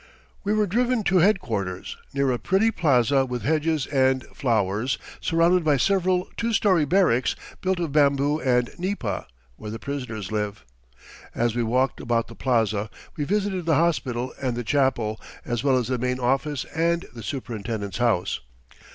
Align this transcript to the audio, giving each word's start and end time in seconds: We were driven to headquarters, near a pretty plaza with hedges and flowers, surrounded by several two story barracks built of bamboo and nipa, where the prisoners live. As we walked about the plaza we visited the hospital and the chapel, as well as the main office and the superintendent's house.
We 0.43 0.51
were 0.53 0.65
driven 0.65 1.03
to 1.03 1.17
headquarters, 1.17 1.95
near 2.11 2.31
a 2.31 2.39
pretty 2.39 2.71
plaza 2.71 3.23
with 3.23 3.43
hedges 3.43 3.85
and 3.85 4.25
flowers, 4.33 4.97
surrounded 5.19 5.63
by 5.63 5.77
several 5.77 6.27
two 6.37 6.53
story 6.53 6.85
barracks 6.85 7.35
built 7.61 7.79
of 7.79 7.91
bamboo 7.91 8.39
and 8.41 8.71
nipa, 8.79 9.27
where 9.57 9.69
the 9.69 9.77
prisoners 9.77 10.31
live. 10.31 10.65
As 11.35 11.55
we 11.55 11.61
walked 11.61 12.01
about 12.01 12.29
the 12.29 12.35
plaza 12.35 12.89
we 13.15 13.25
visited 13.25 13.67
the 13.67 13.75
hospital 13.75 14.33
and 14.41 14.55
the 14.55 14.63
chapel, 14.63 15.21
as 15.45 15.63
well 15.63 15.77
as 15.77 15.87
the 15.87 15.99
main 15.99 16.19
office 16.19 16.65
and 16.75 17.05
the 17.13 17.21
superintendent's 17.21 17.99
house. 17.99 18.39